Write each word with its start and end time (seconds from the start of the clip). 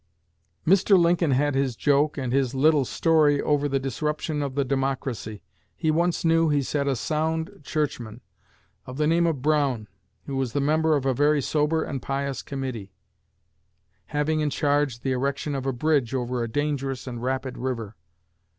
"Mr. 0.65 0.97
Lincoln 0.97 1.29
had 1.29 1.53
his 1.53 1.75
joke 1.75 2.17
and 2.17 2.33
his 2.33 2.55
'little 2.55 2.85
story' 2.85 3.39
over 3.39 3.69
the 3.69 3.77
disruption 3.77 4.41
of 4.41 4.55
the 4.55 4.65
Democracy. 4.65 5.43
He 5.75 5.91
once 5.91 6.25
knew, 6.25 6.49
he 6.49 6.63
said, 6.63 6.87
a 6.87 6.95
sound 6.95 7.59
churchman, 7.63 8.21
of 8.87 8.97
the 8.97 9.05
name 9.05 9.27
of 9.27 9.43
Brown, 9.43 9.87
who 10.25 10.35
was 10.35 10.53
the 10.53 10.59
member 10.59 10.95
of 10.95 11.05
a 11.05 11.13
very 11.13 11.39
sober 11.39 11.83
and 11.83 12.01
pious 12.01 12.41
committee, 12.41 12.95
having 14.07 14.39
in 14.39 14.49
charge 14.49 15.01
the 15.01 15.11
erection 15.11 15.53
of 15.53 15.67
a 15.67 15.71
bridge 15.71 16.15
over 16.15 16.41
a 16.41 16.49
dangerous 16.49 17.05
and 17.05 17.21
rapid 17.21 17.55
river. 17.59 17.95